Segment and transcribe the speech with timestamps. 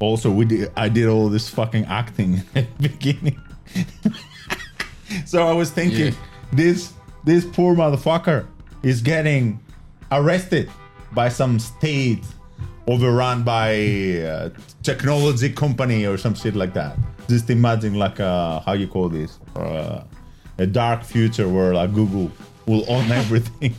[0.00, 3.40] Also, we did, I did all this fucking acting at the beginning.
[5.26, 6.18] so I was thinking, Yeah.
[6.52, 6.92] this
[7.24, 8.46] this poor motherfucker
[8.82, 9.60] is getting
[10.12, 10.70] arrested
[11.12, 12.24] by some state
[12.86, 14.50] overrun by a
[14.82, 16.96] technology company or some shit like that.
[17.28, 20.04] Just imagine like a how you call this uh,
[20.58, 22.30] a dark future where like Google
[22.66, 23.74] will own everything.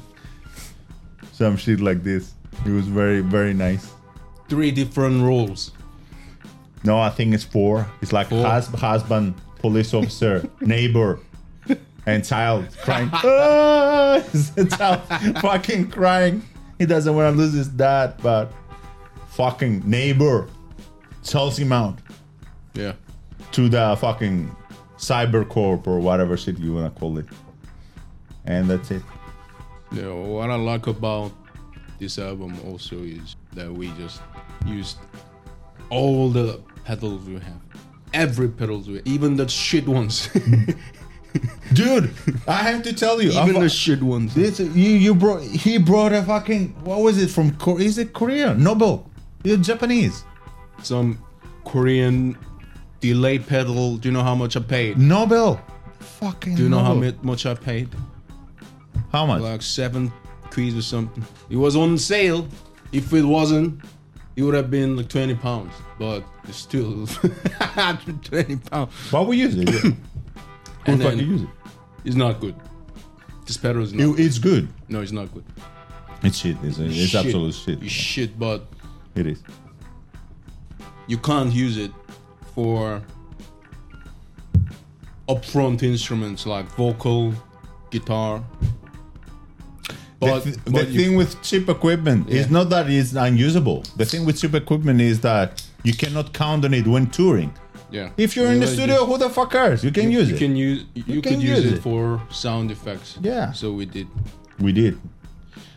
[1.31, 2.33] some shit like this.
[2.65, 3.93] It was very very nice.
[4.49, 5.71] Three different roles.
[6.83, 7.86] No, I think it's four.
[8.01, 8.43] It's like Four.
[8.46, 11.20] hus- husband, police officer, neighbor,
[12.06, 13.10] and child crying.
[13.14, 14.21] ah!
[14.78, 15.01] Child
[15.42, 16.42] fucking crying.
[16.78, 18.51] He doesn't want to lose his dad, but
[19.29, 20.47] fucking neighbor
[21.21, 22.00] sells him out
[22.73, 22.93] Yeah.
[23.51, 24.56] to the fucking
[24.98, 27.25] cybercorp or whatever shit you wanna call it.
[28.46, 29.01] And that's it.
[29.92, 31.32] Yeah, what I like about
[32.00, 34.22] this album also is that we just
[34.66, 34.98] used
[35.89, 37.62] all the pedals we have.
[38.14, 40.30] Every pedals we even the shit ones.
[41.73, 42.12] Dude,
[42.48, 44.34] I have to tell you, even I fu- the shit ones.
[44.34, 44.67] This you
[45.06, 47.86] you brought he brought a fucking what was it from Korea?
[47.86, 48.56] Is it Korea?
[48.56, 49.08] Nobel.
[49.44, 50.23] You're Japanese.
[50.81, 51.23] Some
[51.66, 52.36] Korean
[53.00, 53.98] delay pedal.
[53.98, 54.98] Do you know how much I paid?
[54.98, 55.62] Nobel.
[56.00, 56.56] Fucking.
[56.56, 57.12] Do you know how Nobel.
[57.22, 57.90] mu- much I paid?
[59.12, 59.42] How much?
[59.42, 60.12] Like seven
[60.50, 61.23] quid or something.
[61.52, 62.48] It was on sale.
[62.92, 63.80] If it wasn't,
[64.40, 65.73] it would have been like 20 pounds.
[65.98, 67.06] But it's still
[68.23, 68.94] 20 pounds.
[69.12, 69.70] But we use it.
[69.70, 69.92] Yeah.
[70.86, 71.50] And then- use it?
[72.06, 72.56] It's not good.
[73.46, 74.18] This pedal is not.
[74.18, 74.70] It- It's good.
[74.88, 75.44] no, it's not good.
[76.23, 76.56] It's shit.
[76.64, 77.26] It's, it's Shit.
[77.26, 77.84] absolute shit.
[77.84, 78.66] It's shit, but
[79.16, 79.44] It is.
[81.08, 81.92] you can't use it
[82.56, 83.02] for
[85.28, 87.34] upfront instruments like vocal,
[87.92, 88.42] guitar.
[90.20, 93.84] But, the th- but the you- thing with cheap equipment is not that it's unusable.
[93.95, 97.53] The thing with cheap equipment is that you cannot count on it when touring.
[97.92, 98.09] yeah.
[98.17, 99.84] If you're in the Yeah, studio, who the fuck cares?
[99.84, 100.40] You can you, use you it.
[100.40, 101.81] can use you, can could use, use it, it.
[101.81, 103.18] for sound effects.
[103.22, 103.53] Yeah.
[103.53, 104.07] So we did.
[104.59, 105.00] We did.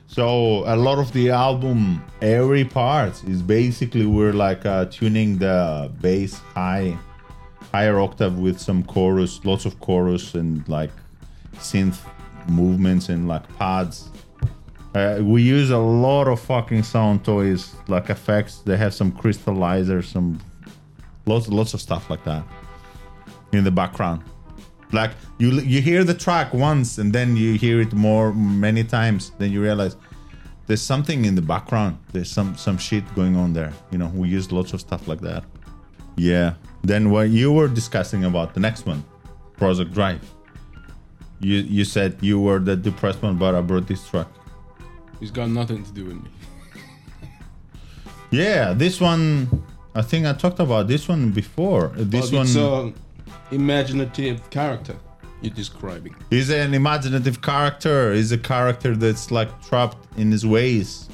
[0.08, 5.90] So a lot of the album every part is basically we're like uh, tuning the
[6.02, 6.98] bass high,
[7.72, 10.90] higher octave with some chorus, lots of chorus and like
[11.56, 11.98] synth
[12.48, 14.08] movements and like pads.
[14.94, 18.58] Uh, we use a lot of fucking sound toys, like effects.
[18.58, 20.38] They have some crystallizers, some
[21.24, 22.44] lots, lots of stuff like that
[23.52, 24.22] in the background.
[24.92, 29.32] Like you you hear the track once and then you hear it more many times.
[29.38, 29.96] Then you realize
[30.66, 31.98] there's something in the background.
[32.12, 33.72] There's some some shit going on there.
[33.90, 35.44] You know we use lots of stuff like that.
[36.16, 36.54] Yeah.
[36.82, 39.02] Then what you were discussing about the next one
[39.58, 40.20] prozac drive.
[41.40, 44.28] You you said you were the depressed one but i brought this track
[45.22, 46.30] It's got nothing to do with me.
[48.30, 49.62] yeah this one
[49.94, 52.92] i think i talked about this one before this But one it's a
[53.54, 54.96] imaginative character
[55.42, 56.14] you're describing.
[56.30, 58.14] He's an imaginative character.
[58.14, 61.08] He's a character that's like trapped in his ways.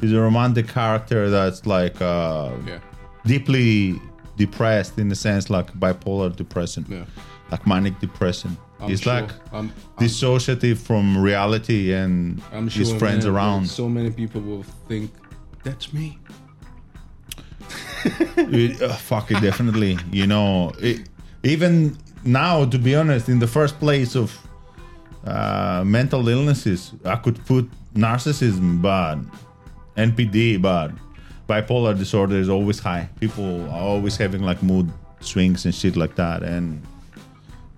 [0.00, 2.78] He's a romantic character that's like uh, Yeah.
[3.24, 4.00] deeply
[4.36, 7.06] depressed in the sense like bipolar depression, Yeah.
[7.50, 8.56] like manic depression.
[8.80, 13.34] I'm He's sure- like I'm, I'm, dissociative from reality and I'm sure his friends man,
[13.34, 13.66] around.
[13.66, 15.10] So many people will think
[15.64, 16.18] that's me.
[18.36, 19.98] It- uh, fuck it, definitely.
[20.12, 21.08] You know, it,
[21.42, 24.38] even now, to be honest, in the first place of
[25.24, 29.16] uh, mental illnesses, I could put narcissism, but
[29.96, 30.92] NPD, but
[31.48, 33.08] bipolar disorder is always high.
[33.20, 36.82] People are always having like mood swings and shit like that, and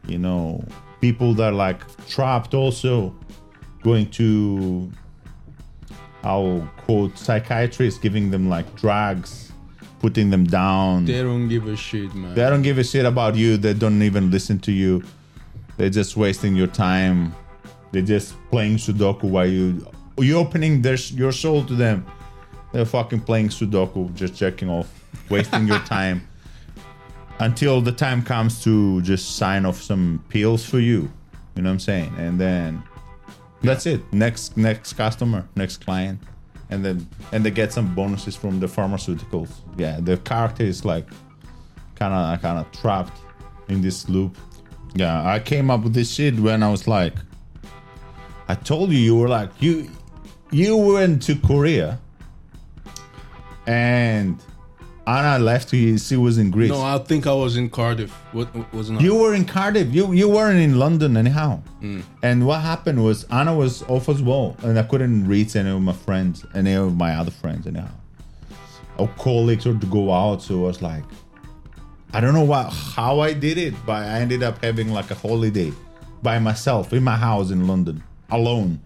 [0.06, 0.62] you know,
[1.00, 3.14] people that are like trapped also
[3.82, 4.91] going to
[6.25, 9.53] I'll quote psychiatrists giving them like drugs,
[10.00, 11.04] putting them down.
[11.04, 12.34] They don't give a shit, man.
[12.34, 13.56] They don't give a shit about you.
[13.56, 15.03] They don't even listen to you.
[15.76, 17.34] They're just wasting your time.
[17.92, 19.87] They're just playing Sudoku while you
[20.19, 22.04] you opening their your soul to them.
[22.72, 24.88] They're fucking playing Sudoku, just checking off,
[25.31, 26.28] wasting your time.
[27.40, 31.11] Until the time comes to just sign off some pills for you.
[31.55, 32.14] You know what I'm saying?
[32.19, 32.82] And then
[33.62, 34.00] that's it.
[34.12, 36.20] Next next customer, next client.
[36.70, 39.50] And then and they get some bonuses from the pharmaceuticals.
[39.76, 41.06] Yeah, the character is like
[41.94, 43.19] kind of kind of trapped
[43.69, 44.37] in this loop.
[44.94, 47.14] Yeah, I came up with this shit when I was like,
[48.49, 49.90] I told you you were like you
[50.50, 52.00] you went to Korea,
[53.67, 54.40] and
[55.08, 55.70] Anna left.
[55.70, 56.70] She was in Greece.
[56.70, 58.10] no, I think I was in Cardiff.
[58.32, 59.02] What wasn't I?
[59.02, 59.88] You were in Cardiff.
[59.93, 61.62] You you weren't in London anyhow.
[61.81, 62.02] Mm.
[62.22, 65.81] And what happened was Anna was off as well, and I couldn't reach any of
[65.81, 67.88] my friends, any of my other friends anyhow.
[68.99, 70.43] or colleagues or to go out.
[70.43, 71.05] So I was like,
[72.12, 75.14] I don't know what how I did it, but I ended up having like a
[75.14, 75.72] holiday
[76.22, 78.81] by myself in my house in London alone.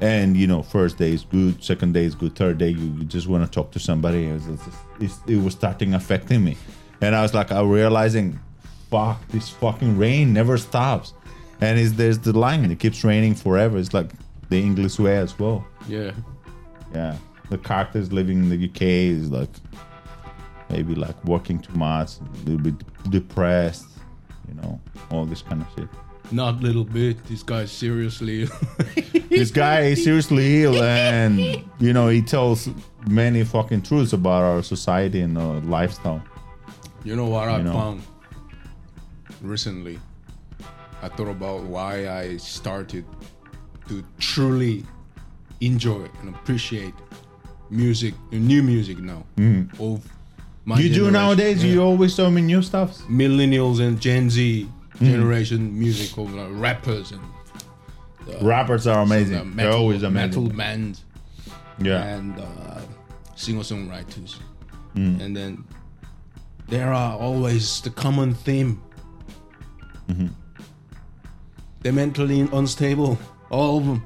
[0.00, 3.04] And you know, first day is good, second day is good, third day you, you
[3.04, 4.26] just want to talk to somebody.
[4.26, 6.56] It was, it was starting affecting me,
[7.02, 8.40] and I was like, I realizing,
[8.90, 11.12] fuck, this fucking rain never stops,
[11.60, 13.76] and it's, there's the line, it keeps raining forever.
[13.76, 14.10] It's like
[14.48, 15.66] the English way as well.
[15.86, 16.12] Yeah.
[16.94, 17.16] Yeah,
[17.50, 19.50] the characters living in the UK is like
[20.70, 23.86] maybe like working too much, a little bit depressed,
[24.48, 24.80] you know,
[25.10, 25.88] all this kind of shit.
[26.32, 27.22] Not little bit.
[27.24, 28.44] This guy's seriously.
[29.28, 31.38] this guy is seriously ill and
[31.80, 32.68] you know he tells
[33.08, 36.22] many fucking truths about our society and our lifestyle
[37.04, 37.72] you know what I know.
[37.72, 38.02] found
[39.40, 39.98] recently?
[41.02, 43.04] I thought about why I started
[43.88, 44.84] to truly
[45.60, 46.92] enjoy and appreciate
[47.70, 49.24] music, new music now.
[49.78, 50.06] Of
[50.66, 50.82] my Mm.
[50.82, 51.72] you do nowadays Yeah.
[51.72, 54.79] you always show me new stuff millennials and Gen Z Mm.
[55.00, 57.20] Generation music of uh, rappers and
[58.42, 61.04] rappers are amazing uh, they're always amazing metal bands
[61.80, 62.80] yeah and uh,
[63.36, 64.36] singer songwriters.
[64.94, 65.20] Mm.
[65.22, 65.64] And then
[66.68, 68.82] there are always the common theme.
[70.08, 70.26] Mm-hmm.
[71.80, 73.18] They're mentally unstable,
[73.50, 74.02] all of them.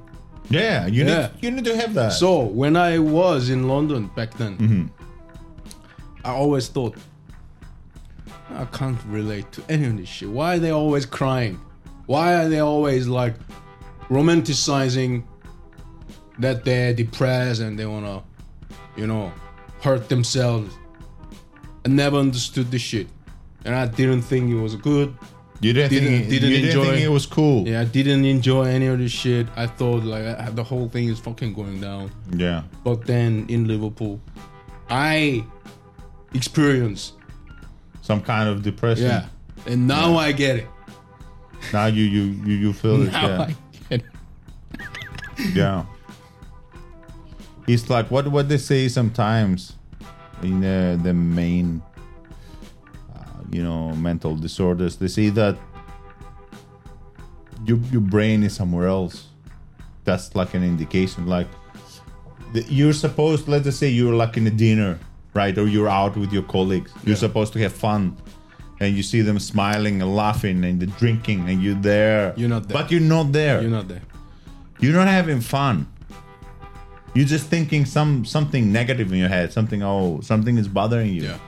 [0.51, 1.31] yeah you Yeah.
[1.33, 4.87] need you need to have that So when I was in London back then, Mm-hmm.
[6.25, 6.97] I always thought,
[8.55, 10.29] I can't relate to any of this shit.
[10.29, 11.61] Why are they always crying?
[12.07, 13.35] Why are they always like
[14.09, 15.25] romanticizing
[16.39, 18.23] that they're depressed and they wanna,
[18.97, 19.33] you know,
[19.81, 20.73] hurt themselves?
[21.85, 23.09] I never understood this shit,
[23.65, 25.15] and I didn't think it was good.
[25.61, 27.05] you didn't, didn't- think, it- didn't you didn't enjoy think it.
[27.05, 29.47] it was cool Yeah, I didn't enjoy any of this shit.
[29.57, 32.11] I thought like I- the whole thing is fucking going down.
[32.37, 34.21] yeah But then in Liverpool,
[34.91, 35.45] I
[36.35, 37.15] experienced
[38.05, 39.27] some kind of depression yeah,
[39.67, 40.69] and now I get it.
[41.73, 43.57] now you you you, you feel it Now yeah I
[43.89, 45.55] get it.
[45.55, 45.85] Yeah.
[47.67, 49.73] It's like what what they say sometimes
[50.43, 51.83] in uh, the main,
[53.15, 54.97] uh, you know, mental disorders.
[54.97, 55.57] They say that
[57.65, 59.29] your your brain is somewhere else.
[60.05, 61.27] That's like an indication.
[61.27, 61.49] Like
[62.69, 64.99] you're supposed, let's just say you're like in a dinner,
[65.35, 66.91] right, or you're out with your colleagues.
[67.05, 67.27] You're Yeah.
[67.27, 68.17] supposed to have fun.
[68.81, 72.35] And you see them smiling and laughing and drinking and you're there.
[72.37, 72.77] You're not there.
[72.79, 74.03] But you're not there You're not there.
[74.81, 75.87] you're not having fun
[77.15, 81.23] you're just thinking some something negative in your head something oh something is bothering you
[81.23, 81.39] Yeah.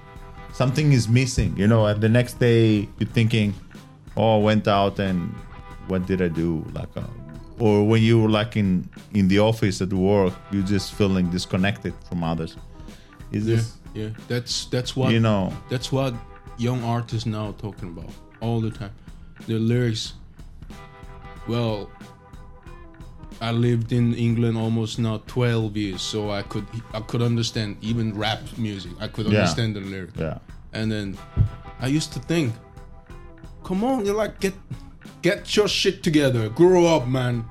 [0.53, 3.53] something is missing you know and the next day you're thinking
[4.17, 5.35] oh i went out and
[5.88, 7.03] what did i do like uh,
[7.59, 11.93] or when you were like in in the office at work you're just feeling disconnected
[12.09, 12.56] from others
[13.37, 14.09] is Yeah, this yeah.
[14.29, 16.15] That's that's what you know That's what
[16.59, 18.11] young artists now talking about
[18.41, 18.93] all the time.
[19.47, 20.15] The lyrics.
[21.49, 21.88] Well,
[23.41, 28.17] I lived in England almost now 12 years, so I could I could understand even
[28.19, 28.93] rap music.
[29.00, 29.41] I could Yeah.
[29.41, 30.19] understand the lyrics.
[30.19, 30.38] yeah
[30.73, 31.17] And then
[31.81, 32.53] I used to think,
[33.65, 34.55] come on, you're like get
[35.23, 37.44] get your shit together, grow up, man.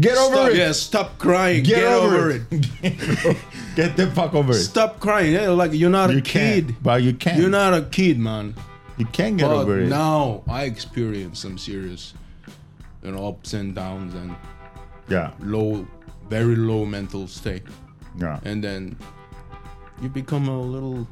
[0.00, 1.62] Get over stop, it Yeah, stop crying.
[1.62, 2.42] get, Get, over, it.
[2.50, 3.36] it,
[3.76, 5.32] get the fuck over it Stop crying.
[5.32, 6.76] Yeah, like you're not you a kid.
[6.82, 8.54] but you can't You're not a kid, man.
[8.96, 12.14] you can't get But over it now I experience some serious,
[13.02, 14.34] you know, ups and downs and
[15.08, 15.86] yeah low,
[16.30, 17.62] very low mental state,
[18.18, 18.96] yeah and then
[20.02, 21.06] you become a little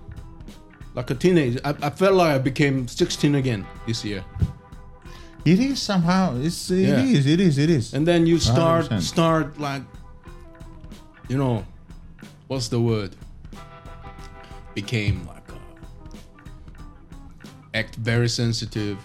[0.94, 1.60] like a teenager.
[1.64, 4.24] I, I felt like I became 16 again this year,
[5.44, 6.36] It is somehow.
[6.40, 7.02] It's it Yeah.
[7.18, 7.58] is, It is.
[7.58, 7.94] It is.
[7.94, 9.02] and then you start 100%.
[9.02, 9.82] start like,
[11.28, 11.64] you know,
[12.48, 13.16] what's the word?
[14.74, 15.58] Became like a,
[17.76, 18.98] act very sensitive.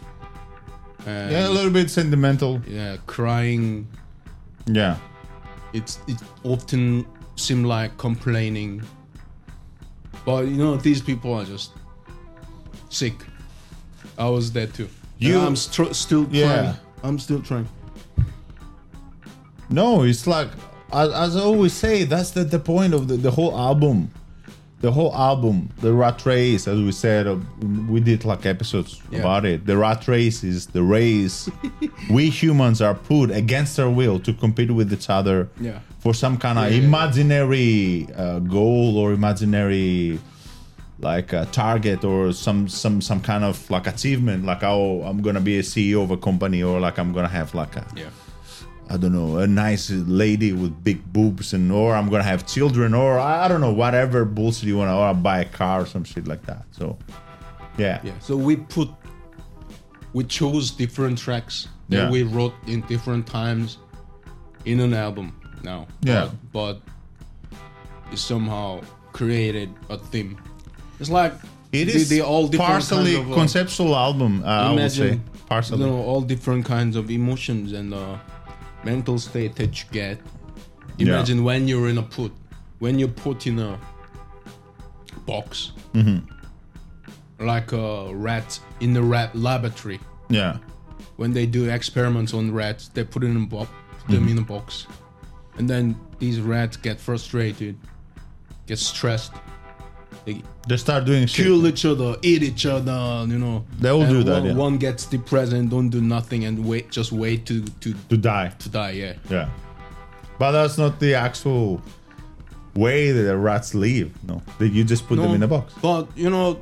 [1.06, 2.62] And yeah, a little bit sentimental.
[2.68, 3.88] yeah, crying
[4.66, 4.98] Yeah.
[5.74, 8.82] it's it often seem like complaining
[10.26, 11.72] but you know these people are just
[12.90, 13.14] sick
[14.18, 16.46] i was there too You- i'm str- still Yeah.
[16.48, 17.68] trying i'm still trying
[19.70, 20.50] No, it's like
[20.94, 22.06] as, as I always say.
[22.06, 24.10] That's the, the point of the, the whole album.
[24.80, 27.36] The whole album, the rat race, as we said, uh,
[27.90, 29.20] we did like episodes Yeah.
[29.20, 29.66] about it.
[29.66, 31.50] The rat race is the race
[32.12, 35.80] we humans are put against our will to compete with each other Yeah.
[36.00, 36.84] for some kind of yeah.
[36.84, 40.20] imaginary uh, goal or imaginary
[41.00, 45.40] like a target or some some some kind of like achievement like oh i'm gonna
[45.40, 48.10] be a ceo of a company or like i'm gonna have like a yeah
[48.90, 52.94] I don't know, a nice lady with big boobs, and or I'm gonna have children,
[52.94, 56.26] or I don't know, whatever bullshit you wanna, or buy a car or some shit
[56.26, 56.64] like that.
[56.72, 56.98] So,
[57.78, 58.14] yeah, Yeah.
[58.22, 58.88] So we put,
[60.14, 62.10] we chose different tracks that Yeah.
[62.10, 63.78] we wrote in different times
[64.64, 65.88] in an album now.
[66.00, 66.30] Yeah.
[66.54, 68.80] But, but it somehow
[69.12, 70.38] created a theme.
[71.00, 71.34] It's like
[71.72, 74.44] it is the- the all partially kind of, uh, conceptual album.
[74.44, 75.80] Uh, I would say imagine partially.
[75.80, 78.18] you know all different kinds of emotions and uh,
[78.84, 80.20] mental state that you get
[80.98, 81.08] Yeah.
[81.08, 82.32] imagine when you're in a put
[82.80, 83.78] when you're put in a
[85.26, 87.46] box Mm-hmm.
[87.46, 90.00] like a rat in the rat laboratory
[90.30, 90.58] Yeah,
[91.18, 93.68] when they do experiments on rats they put, in a bo-
[94.06, 94.88] put them in a box
[95.58, 97.76] and then these rats get frustrated
[98.68, 99.32] get stressed
[100.28, 101.46] they they start doing shit.
[101.46, 103.64] kill each other, eat each other, you know.
[103.80, 104.54] They will And do that, One, yeah.
[104.68, 108.50] one gets depressed and don't do nothing and wait, just wait to to to die.
[108.64, 108.92] to die.
[109.04, 109.48] Yeah, Yeah,
[110.38, 111.82] but that's not the actual
[112.76, 114.10] way that the rats live.
[114.30, 115.74] No, that you just put them in a box.
[115.82, 116.60] But you know,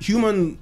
[0.00, 0.56] human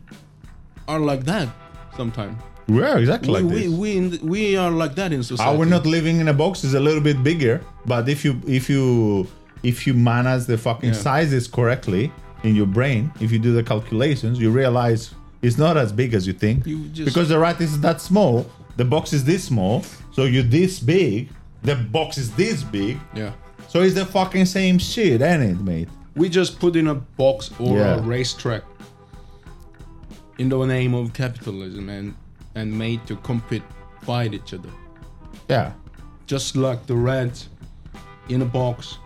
[0.88, 1.48] are like that
[1.96, 2.36] sometimes.
[2.66, 3.78] Yeah, exactly We like we this.
[3.82, 5.58] we, the, we are like that in society.
[5.58, 8.70] We're not living in a box is a little bit bigger, but if you if
[8.70, 9.26] you
[9.62, 10.96] if you manage the fucking Yeah.
[10.96, 12.12] sizes correctly
[12.42, 15.10] in your brain, if you do the calculations, you realize
[15.42, 16.66] it's not as big as you think.
[16.66, 20.42] You just- because the rat is that small, the box is this small, so you're
[20.42, 21.28] this big,
[21.62, 23.32] the box is this big, Yeah,
[23.68, 25.88] so it's the fucking same shit, ain't it, mate?
[26.16, 27.96] we just put in a box or Yeah.
[27.96, 28.62] a racetrack
[30.38, 32.14] in the name of capitalism and
[32.56, 33.62] and made to compete,
[34.02, 34.70] fight each other.
[35.48, 35.72] Yeah.
[36.26, 37.48] just like the rats
[38.28, 38.98] in a box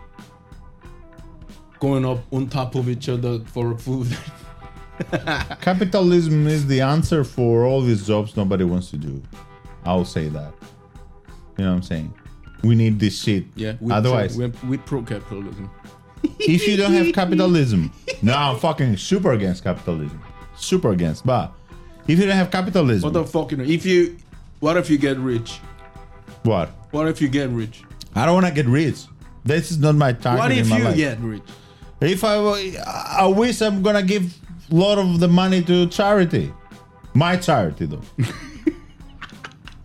[1.79, 4.07] going up on top of each other for food
[5.61, 9.21] Capitalism is the answer for all these jobs nobody wants to do.
[9.83, 10.53] I'll say that.
[11.57, 12.13] You know what I'm saying?
[12.63, 13.45] We need this shit.
[13.55, 15.69] yeah we Otherwise, pro, we, pro capitalism
[16.39, 17.91] if you don't have capitalism,
[18.21, 20.21] no, I'm fucking super against capitalism.
[20.55, 21.25] Super against.
[21.25, 21.53] But
[22.07, 24.17] if you don't have capitalism, what the fuck you know if you
[24.59, 25.59] what if you get rich
[26.43, 26.69] what?
[26.91, 27.83] what if you get rich
[28.15, 29.03] I don't want to get rich.
[29.43, 30.95] This is not my target what in if my you life.
[30.95, 31.43] get rich
[32.05, 32.35] If I,
[33.17, 34.35] I wish I'm gonna give
[34.71, 36.53] a lot of the money to charity.
[37.13, 38.01] My charity, though.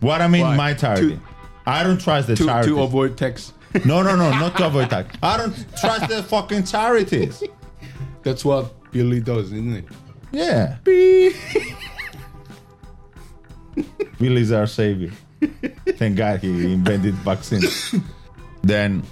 [0.00, 0.56] what I mean, Why?
[0.56, 1.16] my charity.
[1.16, 1.20] To-
[1.66, 2.70] I don't trust the to, charity.
[2.70, 3.52] to avoid tax
[3.84, 5.16] No, no, no, not to avoid tax.
[5.22, 7.42] I don't trust the fucking charities.
[8.22, 9.84] that's what billy does isn't it
[10.32, 10.76] Yeah.
[14.18, 15.12] Billy's our savior.
[15.96, 17.94] Thank God he invented vaccines.
[18.62, 19.02] then,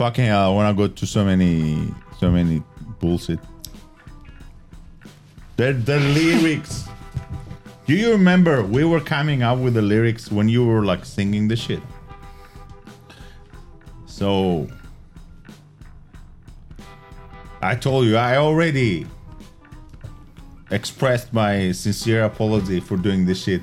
[0.00, 2.62] fucking hell, I wanna go to so many, so many
[3.00, 3.38] bullshit.
[5.56, 6.88] The the lyrics.
[7.86, 11.48] Do you remember we were coming up with the lyrics when you were like singing
[11.48, 11.82] the shit?
[14.06, 14.68] So
[17.60, 19.06] I told you I already
[20.70, 23.60] expressed my sincere apology for doing this shit,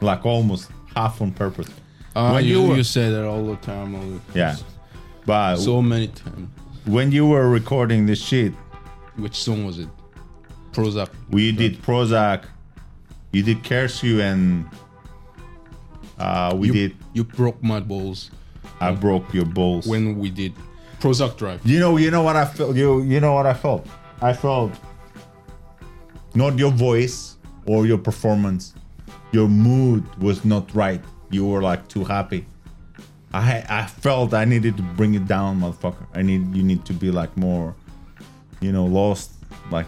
[0.00, 1.68] like almost half on purpose.
[2.14, 4.56] uh, When you, you were- you say that all the time all the, Yeah,
[5.26, 6.48] but so many times
[6.86, 8.52] when you were recording this shit,
[9.16, 9.88] which song was it
[10.72, 12.44] prozac we did Prozac,
[13.32, 14.66] you did Curse You and
[16.18, 18.30] uh, we you, did you broke my balls
[18.80, 19.86] I broke your balls.
[19.86, 20.52] when we did
[21.00, 22.76] prozac drive You know, you know what I felt.
[22.76, 23.86] You you know what I felt.
[24.22, 24.72] I felt
[26.34, 28.74] not your voice or your performance.
[29.32, 31.02] Your mood was not right.
[31.30, 32.46] You were like too happy.
[33.32, 36.06] I I felt I needed to bring it down, motherfucker.
[36.14, 37.74] I need you need to be like more,
[38.60, 39.32] you know, lost,
[39.70, 39.86] like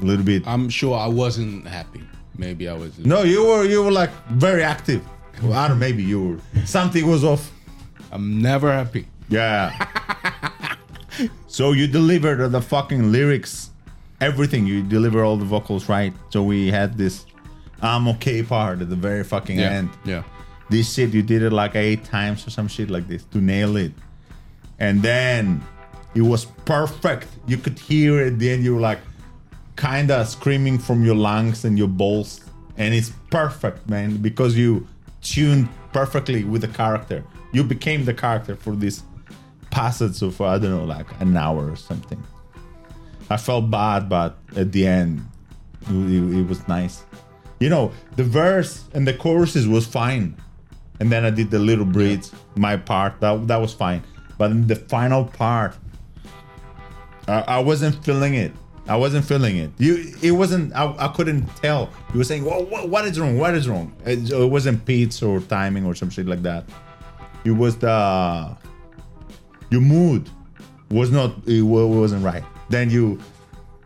[0.00, 0.46] a little bit.
[0.46, 2.02] I'm sure I wasn't happy.
[2.38, 2.98] Maybe I was.
[2.98, 5.02] No, you were you were like very active.
[5.42, 5.78] Well, I don't.
[5.78, 6.22] Maybe you
[6.54, 6.64] were.
[6.64, 7.50] Something was off.
[8.10, 9.06] I'm never happy.
[9.28, 9.72] Yeah.
[11.46, 13.70] so you delivered the fucking lyrics,
[14.20, 14.66] everything.
[14.66, 16.12] You deliver all the vocals right.
[16.30, 17.26] So we had this
[17.82, 19.70] I'm okay part at the very fucking Yeah.
[19.70, 19.90] end.
[20.04, 20.22] Yeah.
[20.70, 23.76] This shit, you did it like eight times or some shit like this to nail
[23.76, 23.92] it.
[24.78, 25.62] And then
[26.14, 27.28] it was perfect.
[27.46, 28.38] You could hear it.
[28.38, 28.98] Then you were like
[29.76, 32.40] kind of screaming from your lungs and your balls.
[32.78, 34.86] And it's perfect, man, because you
[35.20, 37.22] tuned perfectly with the character.
[37.52, 39.02] You became the character for this
[39.70, 42.22] passage of, I don't know, like an hour or something.
[43.30, 45.26] I felt bad, but at the end,
[45.88, 47.04] it- it was nice.
[47.60, 50.34] You know, the verse and the choruses was fine,
[51.00, 53.20] and then I did the little bridge, my part.
[53.20, 54.02] That that was fine,
[54.38, 55.76] but in the final part,
[57.28, 58.52] I, I wasn't feeling it.
[58.88, 59.70] I wasn't feeling it.
[59.78, 60.74] You, it wasn't.
[60.74, 61.88] I, I couldn't tell.
[62.12, 63.38] You were saying, well, what, what is wrong?
[63.38, 63.92] What is wrong?
[64.04, 66.64] It, it wasn't beats or timing or some shit like that.
[67.44, 68.56] It was the
[69.70, 70.28] your mood
[70.90, 71.32] was not.
[71.46, 72.42] It wasn't right.
[72.70, 73.20] Then you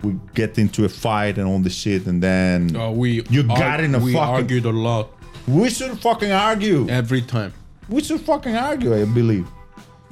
[0.03, 3.81] we get into a fight and all the shit, and then Uh, we you got
[3.81, 4.35] in a we fucking.
[4.35, 5.11] argued a lot
[5.47, 6.89] We should fucking argue.
[6.89, 7.53] every time.
[7.89, 9.47] We should fucking argue, I believe.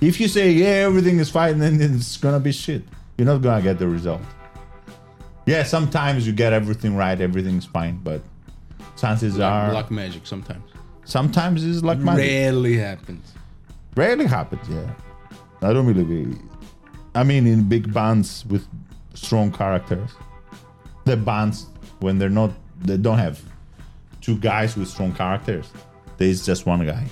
[0.00, 2.82] If you say, yeah, everything is fine, then it's gonna be shit.
[3.18, 4.22] You're not gonna get the result.
[5.46, 8.22] Yeah, sometimes you get everything right, everything's fine, but
[8.96, 10.64] chances are Black magic sometimes.
[11.04, 12.24] sometimes it's like magic.
[12.24, 13.32] Rarely happens.
[13.96, 14.88] Rarely happens, yeah.
[15.62, 16.38] I don't really be.
[17.14, 18.66] I mean, in big bands with
[19.14, 20.10] strong characters,
[21.04, 21.66] the bands
[22.00, 22.50] when they're not,
[22.80, 23.40] they don't have
[24.24, 25.66] two guys with strong characters.
[26.16, 27.06] There's just one guy.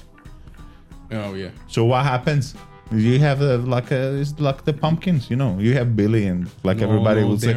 [1.10, 1.50] Oh yeah.
[1.68, 2.54] So what happens?
[2.90, 5.58] You have a, like a, it's like the pumpkins, you know.
[5.58, 7.56] You have Billy and like No, everybody no, will say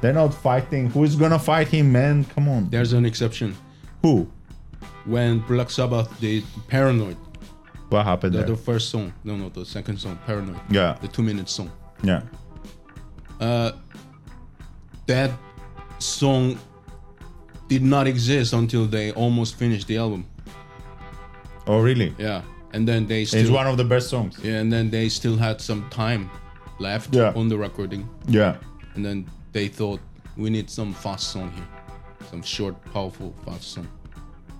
[0.00, 0.90] they're not fighting.
[0.90, 2.24] Who's gonna fight him, man?
[2.34, 2.68] Come on.
[2.70, 3.56] There's an exception.
[4.02, 4.30] Who?
[5.04, 7.16] When Black Sabbath did Paranoid,
[7.90, 8.46] What happened the, there?
[8.48, 11.70] the first song, no, no, the second song, Paranoid, Yeah, the two-minute song.
[12.02, 12.22] yeah.
[13.40, 13.72] Uh,
[15.06, 15.30] that
[15.98, 16.58] song
[17.68, 20.24] did not exist until they almost finished the album.
[21.66, 22.14] Oh, really?
[22.18, 22.42] Yeah,
[22.72, 24.38] and then they It's one of the best songs.
[24.42, 26.30] yeah, and then they still had some time
[26.78, 27.32] left Yeah.
[27.34, 28.56] on the recording, Yeah.
[28.94, 30.00] and then they thought
[30.36, 31.66] we need some fast song here,
[32.30, 33.88] some short, powerful, fast song.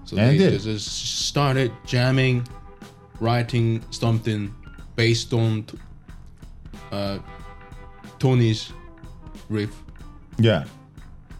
[0.04, 2.46] So And they just started jamming,
[3.20, 4.52] writing something
[4.96, 5.78] based on t-
[6.92, 7.18] uh,
[8.18, 8.72] Tony's
[9.48, 9.70] riff
[10.38, 10.64] Yeah.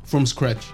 [0.05, 0.67] from scratch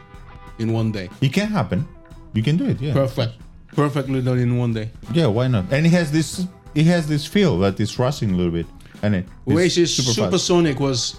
[0.58, 1.08] in one day.
[1.20, 1.86] It can happen.
[2.34, 2.80] You can do it.
[2.80, 2.92] Yeah.
[2.94, 3.34] Perfect,
[3.74, 4.90] perfectly done in one day.
[5.12, 5.26] Yeah.
[5.26, 5.64] Why not?
[5.72, 6.46] And it has this.
[6.74, 8.66] It has this feel that it's rushing a little bit,
[9.02, 9.26] and it.
[9.46, 10.12] Oasis super.
[10.12, 11.16] Supersonic was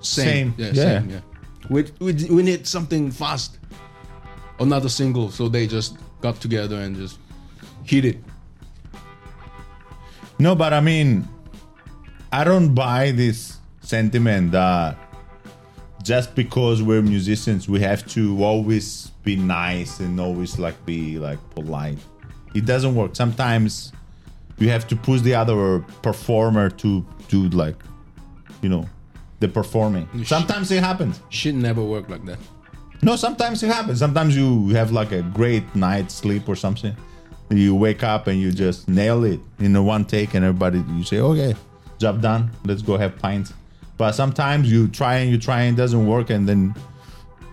[0.00, 0.52] same.
[0.52, 0.72] Same, Yeah, yeah.
[1.00, 1.10] same.
[1.10, 1.20] Yeah.
[1.68, 3.58] We, we we need something fast.
[4.58, 7.18] Another single, so they just got together and just
[7.84, 8.18] hit it.
[10.38, 11.28] No, but I mean,
[12.32, 14.96] I don't buy this sentiment that
[16.06, 21.38] just because we're musicians, we have to always be nice and always like be like
[21.50, 21.98] polite.
[22.54, 23.16] It doesn't work.
[23.16, 23.92] Sometimes
[24.58, 27.74] you have to push the other performer to do like,
[28.62, 28.88] you know,
[29.40, 30.08] the performing.
[30.24, 31.20] Sometimes it happens.
[31.28, 32.38] Shit never work like that.
[33.02, 33.98] No, sometimes it happens.
[33.98, 36.96] Sometimes you have like a great night's sleep or something.
[37.50, 41.20] You wake up and you just nail it in one take, and everybody you say,
[41.20, 41.54] "Okay,
[41.98, 42.50] job done.
[42.64, 43.52] Let's go have pints."
[43.96, 46.74] But sometimes you try and you try and it doesn't work, and then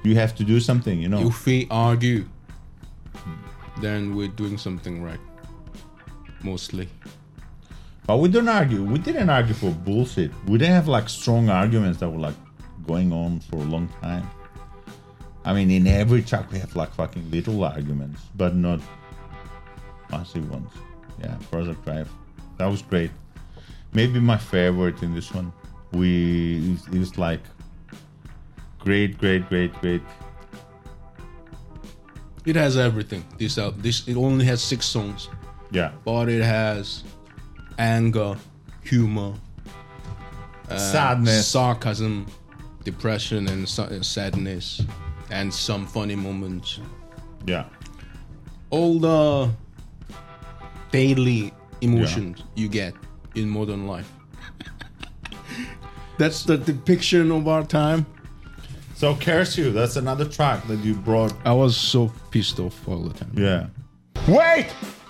[0.04, 1.00] you have to do something.
[1.00, 1.28] You know.
[1.28, 2.28] If we argue,
[3.82, 5.20] then we're doing something right.
[6.44, 6.90] Mostly.
[8.06, 8.84] But we don't argue.
[8.84, 10.32] We didn't argue for bullshit.
[10.46, 12.36] We didn't have like strong arguments that were like
[12.86, 14.30] going on for a long time.
[15.46, 18.82] I mean, in every track we have like fucking little arguments, but not
[20.12, 20.72] massive ones.
[21.20, 22.10] Yeah, Prozac Drive.
[22.58, 23.12] That was great.
[23.94, 25.54] Maybe my favorite in this one.
[25.94, 27.42] We it's like
[28.80, 30.02] great, great, great, great.
[32.46, 33.24] It has everything.
[33.38, 33.82] This out.
[33.82, 35.30] This it only has six songs,
[35.72, 37.04] Yeah, but it has
[37.78, 38.36] anger,
[38.84, 39.34] humor,
[40.70, 41.48] uh, sadness.
[41.48, 42.26] sarcasm,
[42.84, 44.82] depression, and sa- sadness,
[45.32, 46.80] and some funny moments.
[47.48, 47.66] yeah,
[48.72, 49.50] All the
[50.92, 52.94] daily emotions you get
[53.36, 54.12] in modern life.
[56.18, 58.06] That's the depiction of our time.
[58.96, 63.00] So Curse You, that's another track that you brought I was so pissed off all
[63.00, 63.32] the time.
[63.36, 63.68] Yeah.
[64.28, 64.68] Wait!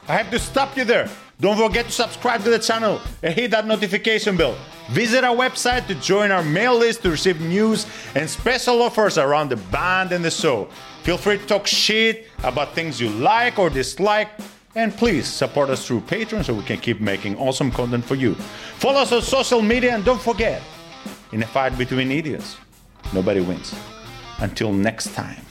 [0.07, 1.09] I have to stop you there.
[1.39, 4.55] Don't forget to subscribe to the channel and hit that notification bell.
[4.91, 7.85] Visit our website to join our mail list to receive news
[8.15, 10.65] and special offers around the band and the show.
[11.03, 14.29] Feel free to talk shit about things you like or dislike.
[14.75, 18.33] And please support us through Patreon so we can keep making awesome content for you.
[18.79, 20.61] Follow us on social media and don't forget,
[21.33, 22.57] in a fight between idiots,
[23.11, 23.73] nobody wins.
[24.37, 25.42] Until next time.